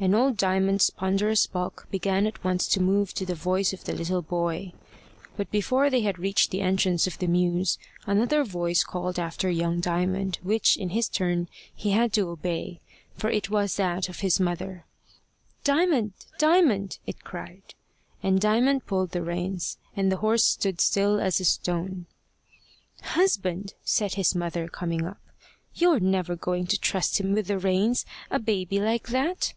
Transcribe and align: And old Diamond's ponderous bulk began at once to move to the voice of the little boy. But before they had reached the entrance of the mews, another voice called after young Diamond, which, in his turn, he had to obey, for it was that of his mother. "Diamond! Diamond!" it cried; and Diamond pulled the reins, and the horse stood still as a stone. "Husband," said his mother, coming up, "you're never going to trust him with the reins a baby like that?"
And 0.00 0.12
old 0.12 0.36
Diamond's 0.36 0.90
ponderous 0.90 1.46
bulk 1.46 1.86
began 1.88 2.26
at 2.26 2.42
once 2.42 2.66
to 2.66 2.82
move 2.82 3.14
to 3.14 3.24
the 3.24 3.36
voice 3.36 3.72
of 3.72 3.84
the 3.84 3.92
little 3.94 4.22
boy. 4.22 4.72
But 5.36 5.52
before 5.52 5.88
they 5.88 6.00
had 6.00 6.18
reached 6.18 6.50
the 6.50 6.62
entrance 6.62 7.06
of 7.06 7.16
the 7.20 7.28
mews, 7.28 7.78
another 8.04 8.42
voice 8.42 8.82
called 8.82 9.20
after 9.20 9.48
young 9.48 9.78
Diamond, 9.78 10.40
which, 10.42 10.76
in 10.76 10.90
his 10.90 11.08
turn, 11.08 11.46
he 11.72 11.92
had 11.92 12.12
to 12.14 12.28
obey, 12.28 12.80
for 13.14 13.30
it 13.30 13.50
was 13.50 13.76
that 13.76 14.08
of 14.08 14.18
his 14.18 14.40
mother. 14.40 14.84
"Diamond! 15.62 16.12
Diamond!" 16.38 16.98
it 17.06 17.22
cried; 17.22 17.74
and 18.20 18.40
Diamond 18.40 18.86
pulled 18.86 19.12
the 19.12 19.22
reins, 19.22 19.78
and 19.94 20.10
the 20.10 20.16
horse 20.16 20.42
stood 20.44 20.80
still 20.80 21.20
as 21.20 21.38
a 21.38 21.44
stone. 21.44 22.06
"Husband," 23.00 23.72
said 23.84 24.14
his 24.14 24.34
mother, 24.34 24.66
coming 24.66 25.06
up, 25.06 25.22
"you're 25.72 26.00
never 26.00 26.34
going 26.34 26.66
to 26.66 26.80
trust 26.80 27.20
him 27.20 27.32
with 27.32 27.46
the 27.46 27.58
reins 27.60 28.04
a 28.28 28.40
baby 28.40 28.80
like 28.80 29.06
that?" 29.06 29.54